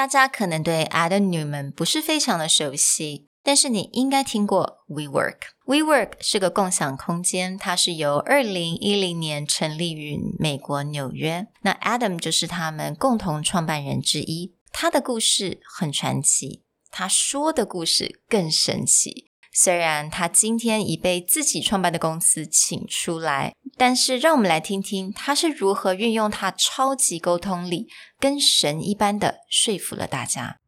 [0.00, 5.36] 大家可能对 Adam Newman 不是非常的熟悉，但是你应该听过 WeWork。
[5.66, 11.48] WeWork 是个共享空间，它是由二零一零年成立于美国纽约。
[11.60, 14.54] 那 Adam 就是他们共同创办人之一。
[14.72, 19.29] 他的故事很传奇，他说的故事更神奇。
[19.52, 27.88] 虽然他今天已被自己创办的公司请出来，但是让我们来听听他是如何运用他超级沟通力，
[28.20, 30.58] 跟神一般的说服了大家。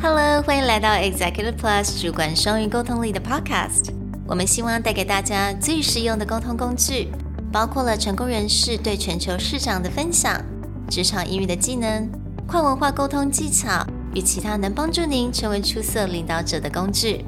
[0.00, 3.92] Hello，欢迎来到 Executive Plus 主管双语沟通力的 Podcast。
[4.26, 7.12] 我们希望带给大家最实用的沟通工具，
[7.52, 10.42] 包括了成功人士对全球市场的分享、
[10.88, 12.10] 职场英语的技能、
[12.48, 13.86] 跨文化沟通技巧。
[14.13, 17.25] 与其他能帮助您成为出色领导者的工具。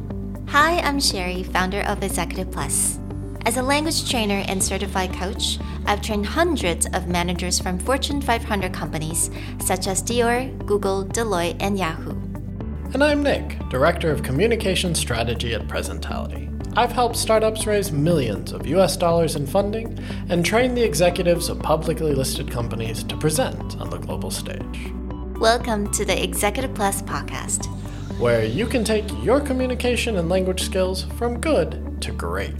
[0.48, 2.98] Hi, I'm Sherry, founder of Executive Plus.
[3.45, 8.73] As a language trainer and certified coach, I've trained hundreds of managers from Fortune 500
[8.73, 12.12] companies such as Dior, Google, Deloitte, and Yahoo.
[12.93, 16.48] And I'm Nick, Director of Communication Strategy at Presentality.
[16.77, 19.98] I've helped startups raise millions of US dollars in funding
[20.29, 24.93] and train the executives of publicly listed companies to present on the global stage.
[25.43, 27.66] Welcome to the Executive Plus podcast,
[28.21, 32.54] where you can take your communication and language skills from good to great.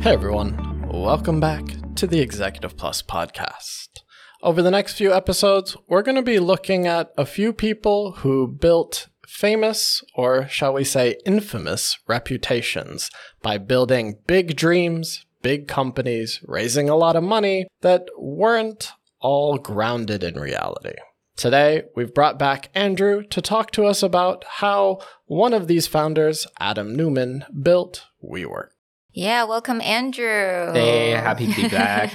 [0.00, 4.00] Hey everyone, welcome back to the Executive Plus podcast.
[4.42, 8.48] Over the next few episodes, we're going to be looking at a few people who
[8.48, 13.10] built famous, or shall we say infamous, reputations
[13.42, 20.22] by building big dreams, big companies raising a lot of money that weren't all grounded
[20.22, 20.96] in reality.
[21.36, 26.46] Today, we've brought back Andrew to talk to us about how one of these founders,
[26.58, 28.68] Adam Neumann, built WeWork.
[29.12, 30.72] Yeah, welcome Andrew.
[30.72, 32.10] Hey, happy to be back.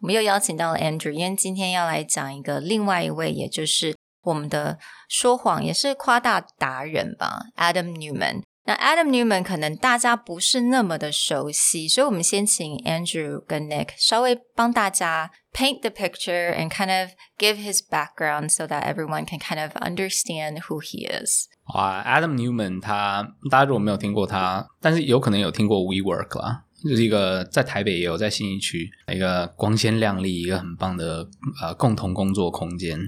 [0.00, 4.78] 我们又邀请到了 Andrew，因为今天要来讲一个另外一位，也就是我们的
[5.08, 8.42] 说谎也是夸大达人吧，Adam Neumann。
[8.66, 17.80] 那 Adam Neumann 可能大家不是那么的熟悉，所以我们先请 Andrew 跟 Nick 稍微帮大家 paint the picture and kind of give his
[17.86, 21.46] background so that everyone can kind of understand who he is.
[21.64, 31.28] 啊、uh,，Adam Neumann 他大家如果没有听过他，但是有可能有听过 WeWork 啦，就是一个在台北也有在信义区一个光鲜亮丽、一个很棒的
[31.62, 32.98] 呃共同工作空间。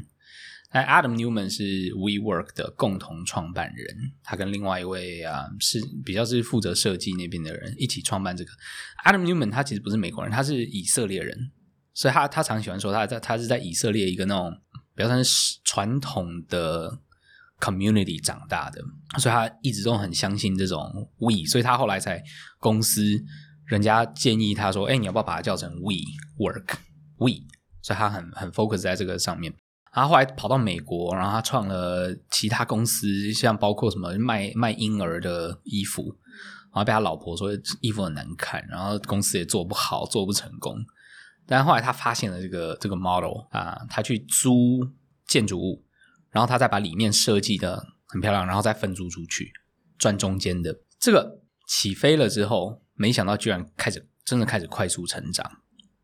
[0.73, 1.63] 那 Adam Newman 是
[1.95, 3.87] WeWork 的共同创办人，
[4.23, 8.51] 他跟另外一位啊是比较是负责设计那边的人一起创办这个。
[9.05, 11.53] Adam Newman 他其实不是美国人，他是以色列人，
[11.95, 14.53] 所以他他常喜欢说他在他是在以色列一个那种
[14.95, 16.99] 比较算是传统的
[17.61, 18.83] community 长大的，
[19.19, 22.23] 所以他一直都很相信这种 We，所以他后来在
[22.59, 23.03] 公司
[23.67, 25.95] 人家建议他说：“哎，你要不要把它叫成 We
[26.39, 26.77] Work
[27.19, 27.47] We？”
[27.81, 29.55] 所以他很很 focus 在这个上面。
[30.03, 36.15] 他后来跑到美国，然后他创了其他公司，像包括什么卖卖婴儿的衣服，
[36.71, 37.49] 然后被他老婆说
[37.81, 40.77] 衣服很难看，然后公司也做不好，做不成功。
[41.47, 44.87] 但后来他发现了这个这个 model 啊，他去租
[45.27, 45.83] 建筑物，
[46.31, 49.51] 然后他再把里面设计的很漂亮，然后再分租出去
[49.97, 50.77] 赚中间的。
[51.01, 55.51] 这个起飞了之后，没想到居然开始真的开始快速成长。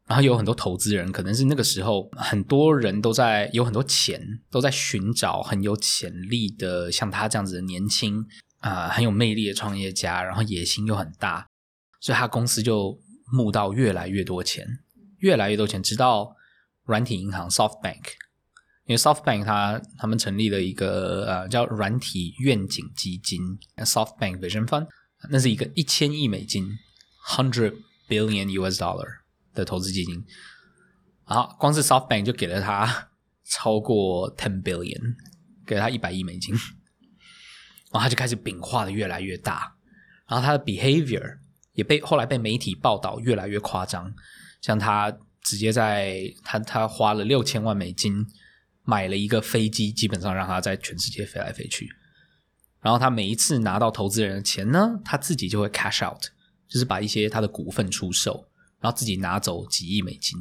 [0.08, 4.20] 然后有很多投资人，可能是那个时候很多人都在有很多钱，
[4.50, 8.26] 都在寻找很有潜力的像他这样子的年轻
[8.58, 11.46] 啊很有魅力的创业家，然后野心又很大，
[12.00, 12.98] 所以他公司就
[13.32, 14.66] 募到越来越多钱，
[15.18, 16.34] 越来越多钱，直到
[16.84, 18.02] 软体银行 SoftBank，
[18.86, 23.40] 因为 SoftBank 他他们成立了一个呃叫软体愿景基金
[23.76, 24.88] SoftBank Vision Fund，
[25.30, 26.69] 那是一个一千亿美金
[27.28, 27.76] hundred
[28.08, 29.22] billion US dollar。
[29.54, 30.24] 的投资基金，
[31.24, 33.10] 好，光是 SoftBank 就给了他
[33.44, 35.14] 超过 ten billion，
[35.66, 36.54] 给了他一百亿美金，
[37.92, 39.74] 然后他就开始饼化的越来越大，
[40.26, 41.38] 然后他的 behavior
[41.74, 44.12] 也被后来被媒体报道越来越夸张，
[44.60, 48.26] 像他直接在他他花了六千万美金
[48.84, 51.88] 买了一个飞机，基本上让他在全世界飞来飞去，
[52.81, 56.22] 然后他每一次拿到投资人的钱呢，他自己就会 cash out，
[56.69, 58.48] 就是把一些他的股份出售。
[58.82, 60.37] 然后自己拿走几亿美金、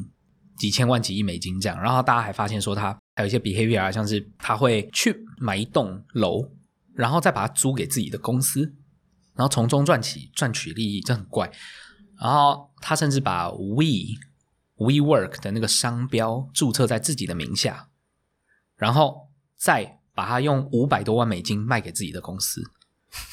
[0.58, 6.52] 几千万、几亿美金这样，然后大家还发现说他还有一些 behavior，像是他会去买一栋楼，
[6.96, 8.62] 然后再把它租给自己的公司，
[9.36, 11.52] 然后从中赚起赚取利益，这很怪。
[12.20, 14.18] 然后他甚至把 We
[14.78, 17.90] WeWork 的那个商标注册在自己的名下，
[18.76, 22.62] 然后再把它用五百多万美金卖给自己的公司。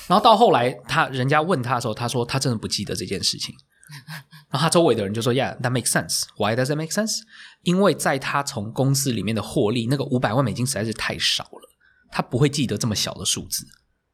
[0.06, 3.54] 然后到后来，他人家问他的时候，他说他真的不记得这件事情。
[4.50, 6.24] 然后他周围的人就说：“Yeah, that makes sense.
[6.36, 7.20] Why does it make sense？”
[7.62, 11.70] 因为在他从公司里面的获利，那个五百万美金实在是太少了，
[12.10, 13.66] 他不会记得这么小的数字。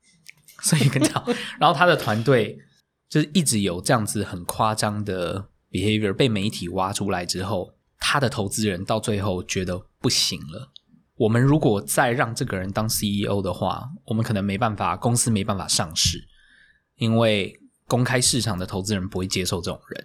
[0.62, 1.24] 所以跟你讲，
[1.60, 2.58] 然后他的团队
[3.08, 10.70] 就是一直有这样子很夸张的 behavior 被媒体挖出来之后，他的投资人到最后觉得不行了。
[11.16, 16.26] 我们如果再让这个人当 CEO 的话，我们可能没办法，公司没办法上市，
[16.96, 20.04] 因为公开市场的投资人不会接受这种人，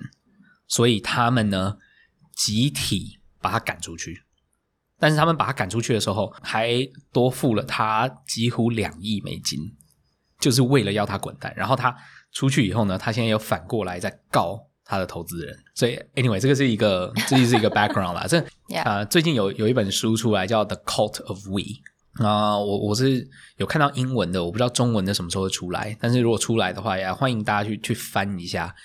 [0.68, 1.78] 所以他们呢
[2.36, 4.24] 集体把他赶出去。
[5.02, 9.60] 但是他们把他赶出去的时候，还多付了他几乎两亿美金，
[10.40, 11.54] 就是为了要他滚蛋。
[11.56, 11.96] 然后他
[12.34, 15.58] 出去以后呢，他现在又反过来在告他的投资人。
[15.74, 18.28] 所以，anyway，这个是一个，这就是一个 background 啦。
[18.28, 18.46] 这.
[18.84, 21.62] 啊、最近有有一本书出来叫《The Cult of We》
[22.28, 23.28] 啊、我我是
[23.58, 25.96] 有看到英文的，我不知道中文的什么时候会出来。
[26.00, 28.76] 但是如果出来的话，也欢迎大家去去翻一下，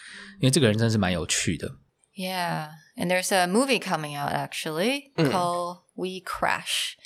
[0.40, 1.76] 因为这个人真是蛮有趣的。
[2.16, 2.68] Yeah.
[2.96, 6.96] And there's a movie coming out actually called We Crash.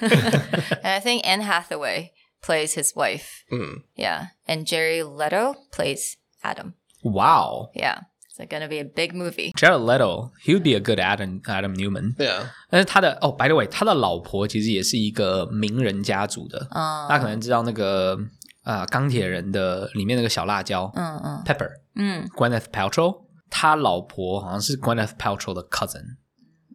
[0.00, 2.10] and I think Anne Hathaway
[2.42, 3.44] plays his wife.
[3.52, 3.84] Mm.
[3.94, 4.30] Yeah.
[4.48, 6.74] And Jerry Leto plays Adam.
[7.02, 8.00] 哇哦 Yeah.
[8.40, 9.52] It's going to be a big movie.
[9.54, 12.14] Jared Leto, he would be a good Adam Adam Neumann.
[12.16, 12.46] Yeah.
[12.70, 16.66] 但是他的哦、oh,，by the way，他的老婆其实也是一个名人家族的。
[16.70, 17.06] 嗯。
[17.08, 18.18] 大家可能知道那个
[18.62, 26.04] 啊、呃，钢铁人的里面那个小辣椒，嗯嗯，Pepper，嗯，Gwyneth Paltrow，他老婆好像是 Gwyneth Paltrow 的 cousin，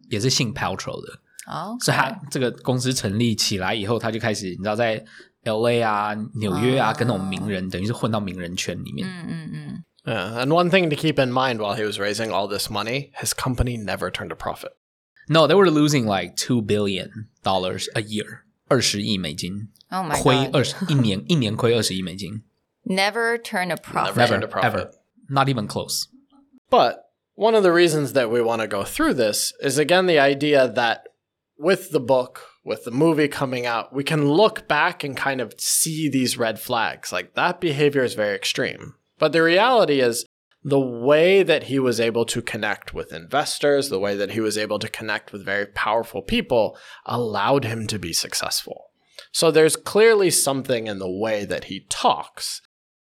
[0.08, 1.18] 也是姓 Paltrow 的。
[1.50, 1.76] 哦。
[1.80, 5.04] 所以他这个公司成立起来以后，他就开始你知道在
[5.44, 9.08] L A 啊、纽约啊，跟那种名人，等于是混到名人圈里面。
[9.08, 9.84] 嗯嗯嗯。
[10.05, 10.41] Yeah.
[10.41, 13.33] And one thing to keep in mind while he was raising all this money, his
[13.33, 14.71] company never turned a profit.
[15.29, 22.43] No, they were losing like two billion dollars a year，二十亿美金， ，Oh my 亏 god，二十一年，一年亏二十亿美金
[22.83, 24.15] never turn a profit。
[24.15, 24.63] Never，never turned a profit.
[24.63, 24.91] ever,
[25.29, 26.07] not even close.
[26.69, 27.03] But
[27.35, 30.67] one of the reasons that we want to go through this is again the idea
[30.67, 31.03] that
[31.57, 35.53] with the book, with the movie coming out, we can look back and kind of
[35.59, 37.11] see these red flags.
[37.11, 38.95] Like that behavior is very extreme.
[39.18, 40.26] But the reality is,
[40.62, 44.58] the way that he was able to connect with investors, the way that he was
[44.58, 48.86] able to connect with very powerful people, allowed him to be successful.
[49.30, 52.62] So there's clearly something in the way that he talks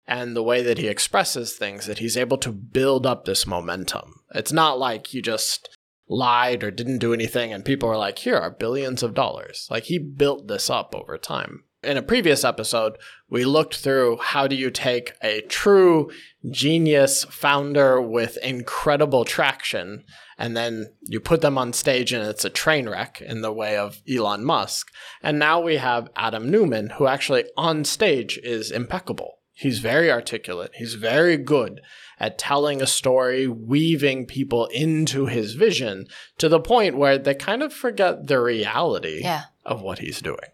[0.07, 4.21] and the way that he expresses things that he's able to build up this momentum.
[4.33, 5.69] It's not like he just
[6.09, 9.67] lied or didn't do anything and people are like, here are billions of dollars.
[9.69, 11.63] Like he built this up over time.
[11.83, 12.97] In a previous episode,
[13.27, 16.11] we looked through how do you take a true
[16.51, 20.03] genius founder with incredible traction
[20.37, 23.77] and then you put them on stage and it's a train wreck in the way
[23.77, 24.91] of Elon Musk.
[25.23, 29.39] And now we have Adam Neumann, who actually on stage is impeccable.
[29.51, 30.71] He's very articulate.
[30.75, 31.81] He's very good
[32.19, 36.05] at telling a story, weaving people into his vision
[36.37, 39.45] to the point where they kind of forget the reality Yeah.
[39.65, 40.49] of what he's doing.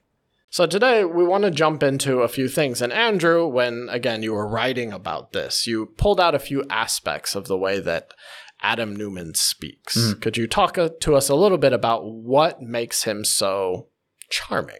[0.49, 2.81] So today we want to jump into a few things.
[2.81, 7.35] And Andrew, when again you were writing about this, you pulled out a few aspects
[7.35, 8.13] of the way that
[8.61, 10.13] Adam Neumann speaks.
[10.15, 13.89] Could you talk uh, to us a little bit about what makes him so
[14.29, 14.79] charming?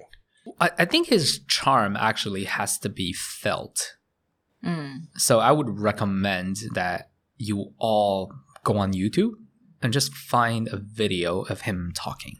[0.59, 3.97] I, I think his charm actually has to be felt.
[4.63, 8.33] 嗯 So I would recommend that you all
[8.63, 9.33] go on YouTube
[9.81, 12.38] and just find a video of him talking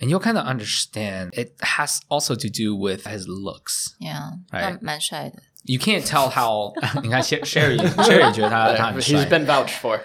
[0.00, 3.94] And you'll kind of understand it has also to do with his looks.
[3.98, 4.62] ，Yeah， Right.
[4.72, 5.42] 蛮蛮帅的。
[5.64, 10.00] You can't tell how 你看 Sher- Sherry Sherry 觉得他他很 He's 帅， been vouched for.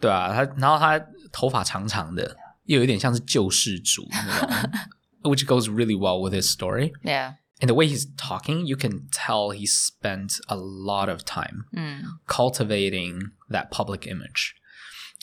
[0.00, 1.00] 对啊，他然后他
[1.32, 2.36] 头发长长的，
[2.66, 4.70] 又有一点像是救世主那种，
[5.32, 6.92] which goes really well with his story.
[7.02, 11.64] Yeah， And the way he's talking, you can tell he spent a lot of time
[11.72, 14.52] 嗯 cultivating that public image.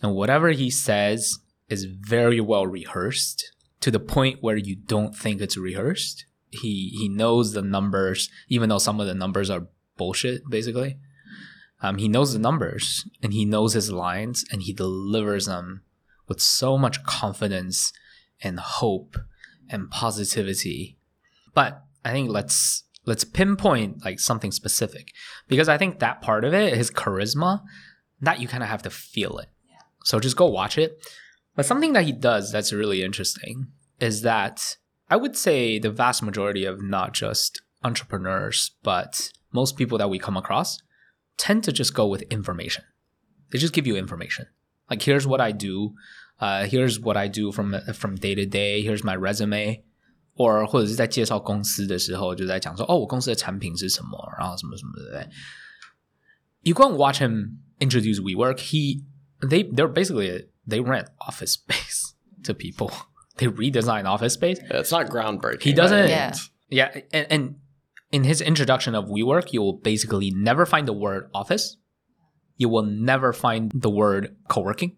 [0.01, 1.37] And whatever he says
[1.69, 3.43] is very well rehearsed
[3.84, 6.24] to the point where you don't think it's rehearsed.
[6.48, 9.66] He he knows the numbers, even though some of the numbers are
[9.98, 10.96] bullshit, basically.
[11.82, 15.82] Um, he knows the numbers and he knows his lines and he delivers them
[16.28, 17.92] with so much confidence
[18.40, 19.18] and hope
[19.68, 20.96] and positivity.
[21.52, 25.12] But I think let's let's pinpoint like something specific
[25.46, 27.60] because I think that part of it, his charisma,
[28.22, 29.50] that you kind of have to feel it.
[30.04, 30.98] So just go watch it.
[31.55, 33.67] But something that he does that's really interesting
[33.99, 34.77] is that
[35.09, 40.19] I would say the vast majority of not just entrepreneurs, but most people that we
[40.19, 40.77] come across
[41.37, 42.83] tend to just go with information.
[43.51, 44.47] They just give you information.
[44.89, 45.93] Like here's what I do,
[46.39, 48.81] uh, here's what I do from from day to day.
[48.81, 49.83] Here's my resume.
[50.39, 55.11] or 或者是在介绍公司的时候，就在讲说，哦，我公司的产品是什么，然后什么什么的。
[55.11, 55.29] 对不对
[56.61, 59.03] You go and watch him introduced WeWork, he
[59.41, 62.13] they they're basically they rent office space
[62.43, 62.91] to people.
[63.37, 64.59] They redesign office space.
[64.69, 65.63] It's not groundbreaking.
[65.63, 65.99] He doesn't.
[65.99, 66.09] right?
[66.09, 66.33] Yeah.
[66.71, 67.55] Yeah, and, and
[68.11, 71.77] in his introduction of WeWork, you will basically never find the word office.
[72.57, 74.97] You will never find the word co-working.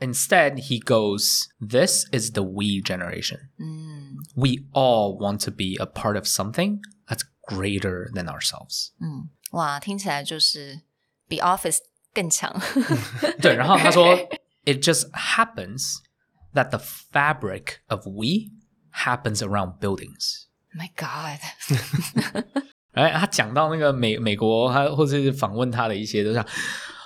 [0.00, 3.50] Instead, he goes, "This is the we generation.
[3.60, 10.80] 嗯 We all want to be a part of something that's greater than ourselves." 嗯，哇，听起来就是
[11.28, 11.78] 比 Office
[12.14, 12.50] 更强。
[13.40, 14.16] 对，然后他说
[14.66, 16.00] ，It just happens
[16.54, 18.52] that the fabric of we
[18.90, 20.46] happens around buildings.
[20.74, 21.40] My God，
[22.92, 26.42] 哎，他讲到那个美美国，他或者是访问他的一些，都像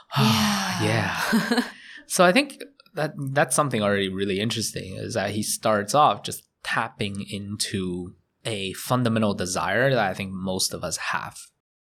[0.09, 1.65] 啊 yeah.
[2.09, 2.59] So I think
[2.95, 8.73] that that's something already really interesting is that he starts off just tapping into a
[8.75, 11.35] fundamental desire that I think most of us have.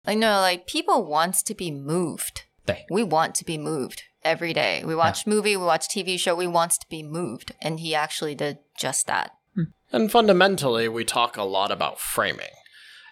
[0.03, 2.43] I know, like people want to be moved.
[2.65, 4.82] 对 We want to be moved every day.
[4.84, 6.34] We watch movie, we watch TV show.
[6.34, 9.32] We want to be moved, and he actually did just that.
[9.54, 9.64] Hmm.
[9.92, 12.46] And fundamentally, we talk a lot about framing.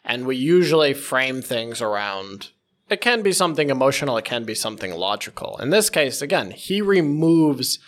[0.04, 2.50] And we usually frame things around
[2.90, 5.58] it can be something emotional, it can be something logical.
[5.58, 7.78] In this case, again, he removes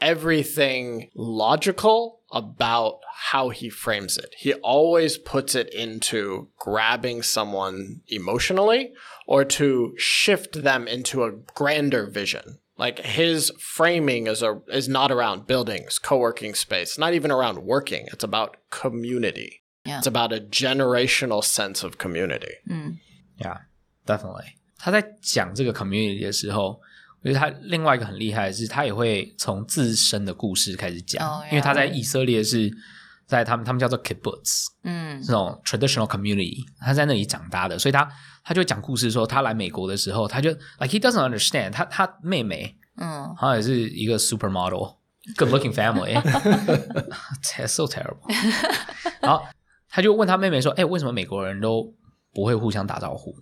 [0.00, 4.34] everything logical about how he frames it.
[4.38, 8.92] He always puts it into grabbing someone emotionally
[9.26, 12.58] or to shift them into a grander vision.
[12.77, 18.07] Like his framing is a is not around buildings, co-working space, not even around working.
[18.11, 19.61] It's about community.
[19.85, 19.99] Yeah.
[19.99, 22.55] It's about a generational sense of community.
[23.37, 23.57] Yeah,
[24.05, 24.55] definitely.
[24.77, 26.79] 他在讲这个 community 的时候，
[27.21, 32.71] 我觉得他另外一个很厉害的是，他也会从自身的故事开始讲哦因为他在以色列是
[33.26, 38.08] 在他们他们叫做 kibbutz，嗯这种 traditional community，他在那里长大的，所以他
[38.44, 48.20] 他就讲故事说，他来美国的时候，他就 like he doesn't understand，他他妹妹嗯好像也是一个 supermodel，good looking family，so terrible。
[49.20, 49.44] 然后
[49.88, 51.92] 他就问他妹妹说：“哎、为什么美国人都
[52.32, 53.34] 不会互相打招呼？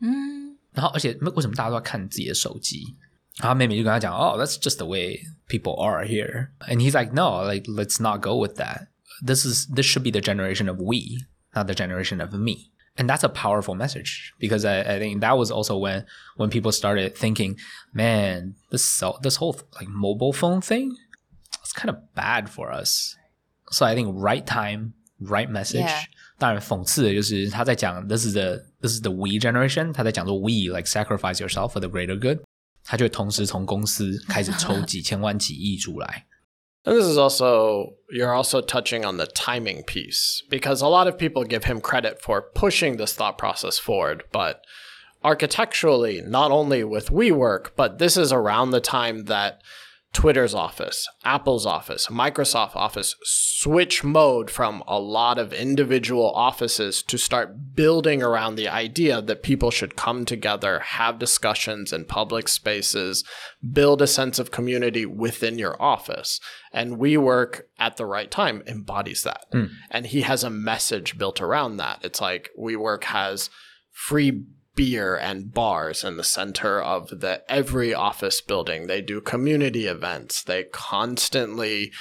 [0.00, 2.96] 嗯然后而且为什么大家都要看自己的手机？”
[3.38, 7.70] 然后他妹妹就跟他讲：“哦、t h a t s just the way people are here。” And he's like, "No, like
[7.70, 8.88] let's not go with that.
[9.21, 11.25] This is this should be the generation of we,
[11.55, 15.35] not the generation of me." And that's a powerful message because I, I think that
[15.35, 17.57] was also when when people started thinking,
[17.91, 20.95] man, this cell, this whole like mobile phone thing,
[21.61, 23.15] it's kind of bad for us.
[23.71, 25.81] So I think right time, right message.
[25.81, 26.03] Yeah.
[26.37, 31.87] 当然，讽刺的就是他在讲 this is the this is the we generation，他在讲说 we like sacrifice yourself for the
[31.87, 32.39] greater good，
[32.83, 36.25] 他就会同时从公司开始抽几千万几亿出来。
[36.88, 41.18] and this is also, you're also touching on the timing piece because a lot of
[41.18, 44.24] people give him credit for pushing this thought process forward.
[44.32, 44.64] But
[45.22, 49.60] architecturally, not only with WeWork, but this is around the time that
[50.12, 57.18] Twitter's office, Apple's office, Microsoft office switch mode from a lot of individual offices to
[57.18, 63.22] start building around the idea that people should come together, have discussions in public spaces,
[63.72, 66.40] build a sense of community within your office.
[66.72, 69.44] And WeWork at the right time embodies that.
[69.52, 69.66] Hmm.
[69.90, 72.00] And he has a message built around that.
[72.02, 73.50] It's like WeWork has
[73.92, 74.44] free
[74.77, 78.87] beer and bars in the center of the every office building.
[78.87, 80.43] They do community events.
[80.43, 81.91] They constantly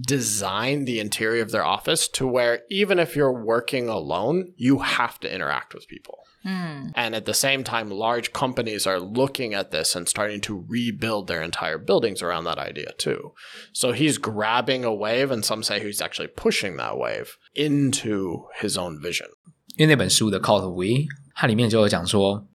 [0.00, 5.20] design the interior of their office to where even if you're working alone, you have
[5.20, 6.20] to interact with people.
[6.44, 11.28] And at the same time, large companies are looking at this and starting to rebuild
[11.28, 13.32] their entire buildings around that idea too.
[13.72, 18.76] So he's grabbing a wave, and some say he's actually pushing that wave into his
[18.76, 19.28] own vision.
[19.76, 21.06] 因为那本书的《Call of We》，
[21.39, 22.47] 它里面就有讲说，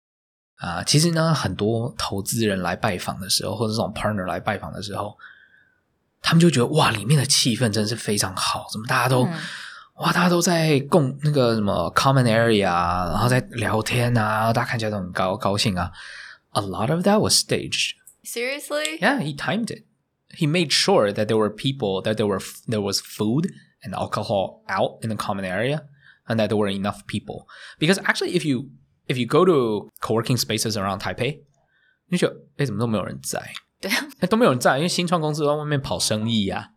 [0.56, 5.18] 啊、其实呢，很多投资人来拜访的时候，或者这种 partner 来拜访的时候，
[6.22, 9.28] 他们就觉得哇，里面的气氛真是非常好，怎么大家都、
[9.96, 15.92] 哇，大家都在共那个什么 common area，然后在聊天啊，大家看起来都很高高兴啊。
[16.52, 17.96] A lot of that was staged.
[18.24, 18.98] Seriously?
[18.98, 19.84] Yeah, he timed it.
[20.30, 23.50] He made sure that there were people, that there were there was food
[23.82, 25.82] and alcohol out in the common area,
[26.29, 27.47] and that there were enough people.
[27.79, 28.69] Because actually, if you
[29.07, 31.41] if you go to co-working spaces around Taipei,
[32.07, 33.53] 你就觉得哎，怎么都没有人在？
[33.79, 36.71] 对啊，哎，都没有人在，因为新创公司都在外面跑生意呀、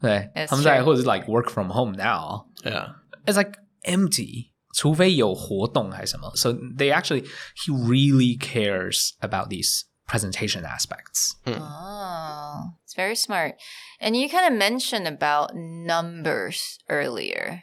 [0.00, 0.84] 对 That's 他们在 true.
[0.84, 2.46] 或者是 like work from home now.
[2.62, 2.94] Yeah.
[3.26, 3.52] It's like
[3.84, 4.50] empty.
[4.72, 6.30] 除非有活动还是什么.
[6.36, 11.34] So they actually, he really cares about these presentation aspects.
[11.44, 13.56] Oh, it's very smart.
[14.00, 17.62] And you kind of mentioned about numbers earlier.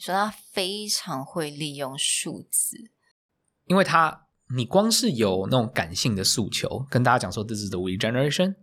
[0.00, 2.90] 你说他非常会利用数字。
[3.66, 8.54] 因为他你光是有那种感性的诉求，跟大家讲说 “This is the we generation”，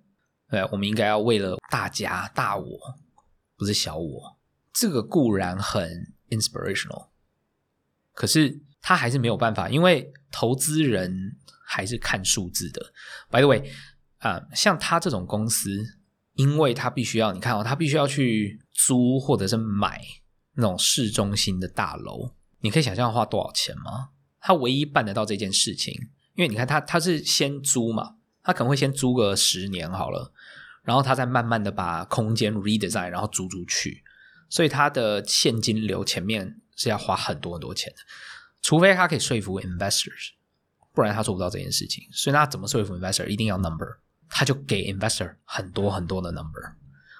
[0.49, 2.65] 对，我们应该要为了大家大我，
[3.55, 4.39] 不是小我，
[4.73, 7.09] 这个固然很 inspirational，
[8.13, 12.91] 可是他还是没有办法，因为投资人还是看数字的。
[13.29, 13.71] By the way，
[14.17, 15.69] 啊、像他这种公司，
[16.33, 20.01] 因为他必须要，你看哦，他必须要去租或者是买
[20.57, 24.09] 那种市中心的大楼，你可以想象花多少钱吗？
[24.39, 25.93] 他唯一办得到这件事情，
[26.33, 30.33] 因为你看他他是先租嘛，他可能会先租个十年好了，
[30.83, 34.03] 然后他再慢慢的把空间 redesign，然后租出去，
[34.49, 37.97] 所以他的现金流前面是要花很多很多钱的，
[38.61, 40.31] 除非他可以说服 investors，
[40.93, 42.03] 不然他做不到这件事情。
[42.11, 43.27] 所以他怎么说服 investor？
[43.27, 46.75] 一定要 number，他就给 investor 很多很多的 number。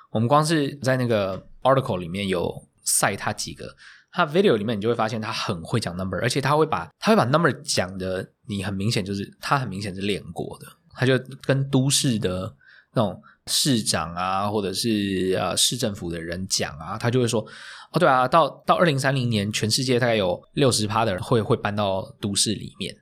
[0.10, 3.76] 我们光是在那个 article 里面有晒他几个。
[4.10, 10.66] 他 video 里面你就会发现他很会讲 number，而且他会把他会把 number 讲的，你很明显就是他很明显是练过的，
[10.96, 12.52] 他就跟都市的
[12.96, 17.42] 那种市长啊，或者是呃市政府的人讲啊，他就会说，
[17.92, 22.96] 哦对啊，到到二零三零年，全世界大概有六十趴的人会会搬到都市里面，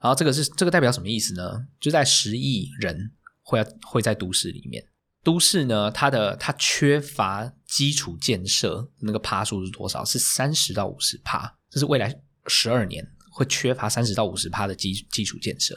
[0.00, 1.66] 然后这个是这个代表什么意思呢？
[1.78, 3.10] 就在十亿人
[3.42, 4.82] 会会在都市里面。
[5.26, 10.04] 都市呢，它的它缺乏基础建设，那个趴数是多少？
[10.04, 12.16] 是三十到五十趴，这是未来
[12.46, 15.74] 十二年会缺乏三十到五十趴的基基础建设。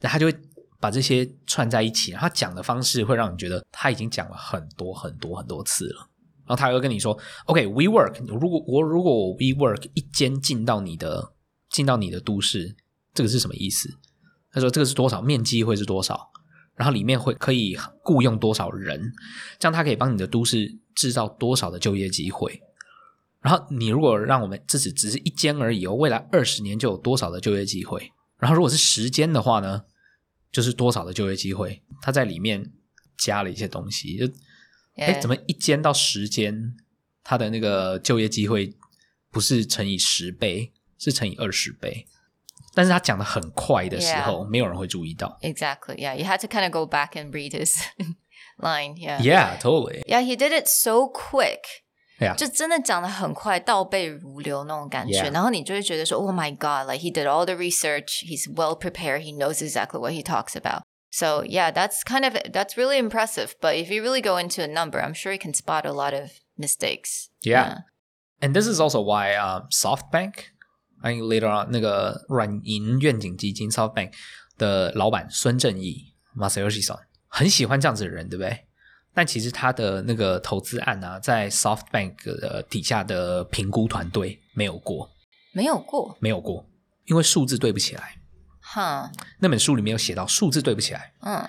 [0.00, 0.36] 那他就会
[0.80, 6.10] 把这些串在一起，他讲的方式会让你觉得他已经讲了很多很多很多次了。
[6.44, 7.16] 然后他又跟你说
[7.46, 8.18] ：“OK，We work。
[8.26, 11.32] 如果我如果我 We work 一间进到你的
[11.70, 12.74] 进到你的都市，
[13.14, 13.88] 这个是什么意思？”
[14.50, 16.28] 他说：“这个是多少面积会是多少？”
[16.80, 19.12] 然后里面会可以雇佣多少人，
[19.58, 22.58] 这样它可以帮你的都市制造多少的就业机会。
[23.42, 28.10] 然后你如果让我们这只只是一间而已哦，未来二十年就有多少的就业机会？
[28.38, 29.82] 然后如果是时间的话呢，
[30.50, 31.82] 就是多少的就业机会？
[32.00, 32.72] 它在里面
[33.18, 34.32] 加了一些东西，就
[34.96, 36.74] 哎，怎么一间到十间，
[37.22, 38.74] 它的那个就业机会
[39.30, 42.06] 不是乘以十倍，是乘以二十倍？
[42.79, 44.47] 但是他讲的很快的时候， Yeah.
[44.49, 45.37] 没有人会注意到。
[45.41, 45.95] Exactly.
[45.97, 47.81] Yeah, you had to kind of go back and read his
[48.57, 48.95] line.
[48.97, 49.21] Yeah.
[49.21, 50.03] Yeah, totally.
[50.07, 51.61] Yeah, he did it so quick.
[52.19, 52.35] Yeah.
[52.35, 55.33] 就真的讲的很快，倒背如流那种感觉 Yeah.
[55.33, 56.89] 然后你就会觉得说，Oh my God!
[56.89, 58.23] Like he did all the research.
[58.23, 59.21] He's well prepared.
[59.21, 60.83] He knows exactly what he talks about.
[61.11, 63.55] So yeah, that's kind of that's really impressive.
[63.61, 66.13] But if you really go into a number, I'm sure you can spot a lot
[66.13, 67.29] of mistakes.
[67.41, 67.79] Yeah.
[68.41, 70.51] And this is also why um, SoftBank,
[71.00, 74.12] I think later on 那个软银愿景基金 SoftBank
[74.58, 78.66] 的老板孙正义 Masayoshi Son 很喜欢这样子的人，对不对？
[79.12, 85.10] 但其实他的那个投资案啊，在 SoftBank 的底下的评估团队没有过，
[85.52, 86.68] 没有过，没有过，
[87.06, 88.20] 因为数字对不起来。
[88.60, 89.10] 哈，
[89.40, 91.48] 那本书里面有写到数字对不起来，嗯，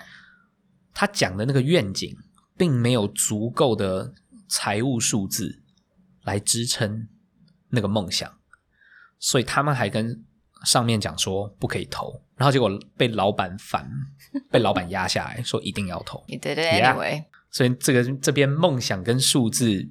[0.92, 2.16] 他讲的那个愿景，
[2.56, 4.12] 并没有足够的
[4.48, 5.62] 财务数字
[6.24, 7.06] 来支撑
[7.68, 8.28] 那个梦想，
[9.22, 10.20] 所以他们还跟
[10.66, 13.88] 上面讲说不可以投，然后结果被老板反，
[14.50, 16.96] 被老板压下来说一定要投，you did it Yeah.
[16.96, 17.24] anyway.
[17.52, 19.88] 所以这个这边梦想跟数字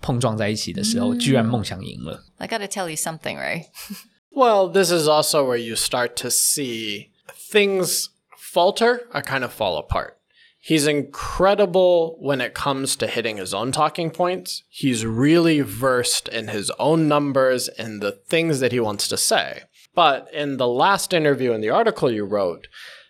[0.00, 2.24] 碰撞在一起的时候，居然梦想赢了。
[2.38, 3.66] I gotta tell you something, right?
[4.30, 7.10] Well, this is also where you start to see
[7.50, 10.14] things falter or kind of fall apart.
[10.64, 14.62] He's incredible when it comes to hitting his own talking points.
[14.68, 19.62] He's really versed in his own numbers and the things that he wants to say.
[19.92, 22.68] But in the last interview in the article you wrote,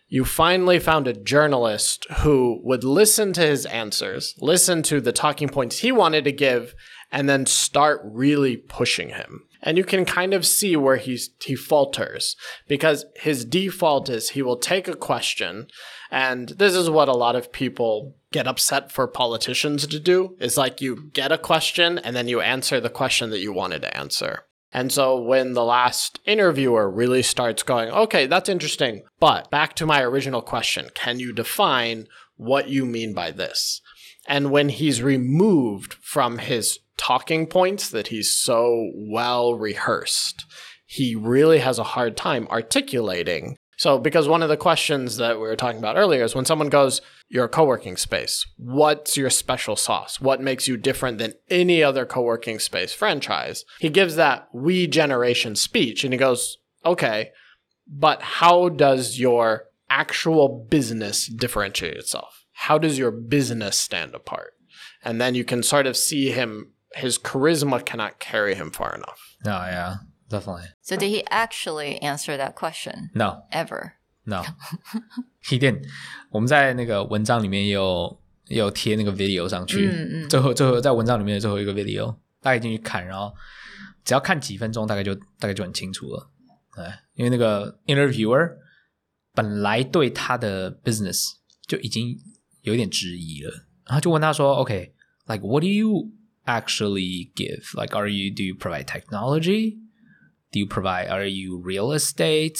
[0.08, 5.50] you finally found a journalist who would listen to his answers, listen to the talking
[5.50, 6.74] points he wanted to give,
[7.12, 9.44] and then start really pushing him.
[9.62, 12.34] And you can kind of see where he's, he falters
[12.66, 15.68] because his default is he will take a question.
[16.10, 20.56] And this is what a lot of people get upset for politicians to do is
[20.56, 23.96] like you get a question and then you answer the question that you wanted to
[23.96, 24.46] answer.
[24.72, 29.86] And so when the last interviewer really starts going, okay, that's interesting, but back to
[29.86, 33.82] my original question, can you define what you mean by this?
[34.26, 40.46] And when he's removed from his talking points that he's so well rehearsed,
[40.86, 43.56] he really has a hard time articulating.
[43.76, 46.68] So, because one of the questions that we were talking about earlier is when someone
[46.68, 50.20] goes, You're a co working space, what's your special sauce?
[50.20, 53.64] What makes you different than any other co working space franchise?
[53.80, 57.32] He gives that we generation speech and he goes, Okay,
[57.88, 62.44] but how does your actual business differentiate itself?
[62.52, 64.52] How does your business stand apart?
[65.02, 69.19] And then you can sort of see him, his charisma cannot carry him far enough.
[69.45, 69.97] Oh yeah,
[70.29, 70.67] definitely.
[70.81, 73.93] So did he actually answer that question No, ever?
[74.25, 74.43] no,
[75.41, 75.85] he didn't.
[76.31, 83.33] 我们在那个文章里面也有也有贴那个 video 上去，嗯嗯最后最后在文章里面的最后一个 video，大家进去看，然后
[84.03, 86.29] 只要看几分钟，大概就大概就很清楚了。
[86.75, 88.49] 对，因为那个 interviewer
[89.33, 91.33] 本来对他的 business
[91.65, 92.17] 就已经
[92.61, 93.51] 有一点质疑了，
[93.85, 96.11] 然后就问他说：“OK，like、what do you
[96.46, 97.72] actually give?
[97.74, 99.78] Like, are you do you provide technology?
[100.52, 102.58] Do you provide are you real estate?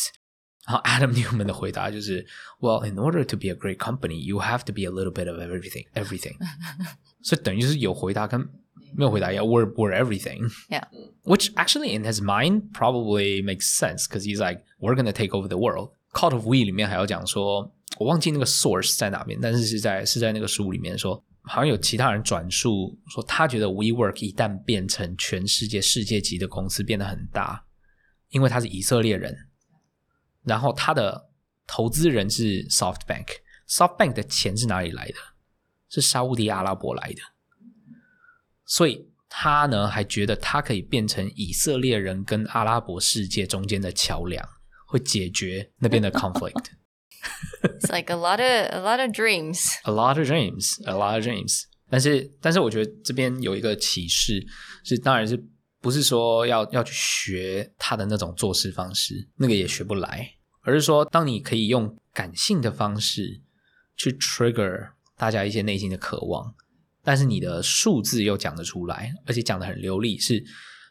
[0.85, 2.25] Adam Neumann 的回答就是,
[2.61, 5.27] Well, in order to be a great company, you have to be a little bit
[5.29, 5.87] of everything.
[5.95, 6.37] Everything.
[7.23, 8.41] 所以等于是有回答跟
[8.95, 9.45] 没有回答一样。
[9.45, 10.51] We're we're everything.
[10.69, 10.85] Yeah.
[11.25, 15.49] Which actually in his mind probably makes sense because he's like we're gonna take over
[15.49, 15.91] the world.
[16.15, 27.65] Cult of We 里面还要讲说，我忘记那个 source 在哪边，但是是在是在那个书里面说好像有其他人转述说，他觉得 WeWork 一旦变成全世界世界级的公司，变得很大，
[28.29, 29.37] 因为他是以色列人，
[30.43, 31.31] 然后他的
[31.67, 35.15] 投资人是 SoftBank，SoftBank 的钱是哪里来的？
[35.89, 37.21] 是沙烏地阿拉伯来的，
[38.65, 44.49] 所以他呢还觉得他可以变成以色列人跟阿拉伯世界中间的桥梁，
[44.87, 46.65] 会解决那边的 conflict。
[47.63, 49.65] It's like a lot of a lot of dreams.
[49.85, 51.63] A lot of dreams, a lot of dreams.
[51.89, 54.45] 但是，但是我觉得这边有一个启示，
[54.83, 55.43] 是当然是
[55.81, 63.43] 不是说要要去学他的那种做事方式，那个也学不来，而是说，当你可以用感性的方式
[63.97, 66.55] 去 trigger 大家一些内心的渴望，
[67.05, 70.43] 但是你的数字又讲得出来，而且讲得很流利，是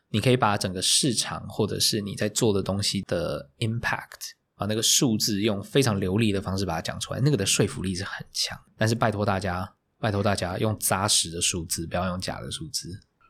[0.09, 4.35] 你可以把整个市场或者是你在做的东西的 impact。
[4.61, 8.55] 把那个数字用非常流利的方式把它讲出来，那个的说服力是很强。
[8.77, 9.67] 但是拜托大家，
[9.99, 12.87] 拜托大家用扎实的数字，不要用假的数字。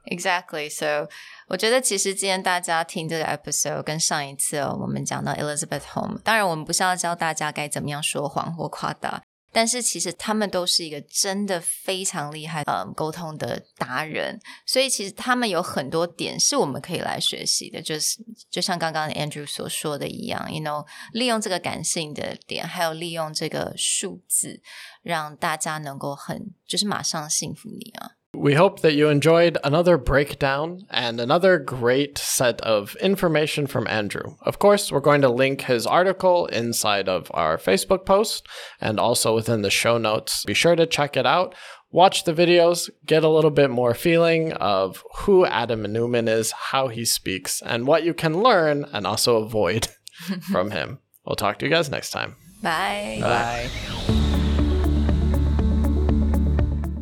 [0.08, 0.70] Exactly.
[0.70, 1.08] So
[1.48, 9.24] 我觉得其实今天大家听这个 episode 跟上一次、哦、我们讲到 Elizabeth Home，当然我们不是要教大家该怎么样说谎或夸大。
[9.52, 24.62] 但是其实他们都是一个真的非常厉害嗯沟通的达人，所以其实他们有很多点是我们可以来学习的，就是就像刚刚 Andrew 所说的一样，you know，利用这个感性的点，还有利用这个数字，
[25.02, 28.21] 让大家能够很就是马上信服你啊。
[28.34, 34.36] We hope that you enjoyed another breakdown and another great set of information from Andrew.
[34.42, 38.48] Of course, we're going to link his article inside of our Facebook post
[38.80, 40.46] and also within the show notes.
[40.46, 41.56] Be sure to check it out.
[41.92, 46.88] Watch the videos, get a little bit more feeling of who Adam Neumann is, how
[46.88, 49.90] he speaks, and what you can learn and also avoid
[50.52, 51.00] from him.
[51.26, 52.38] We'll talk to you guys next time.
[52.64, 53.20] Bye。
[53.22, 54.21] 拜。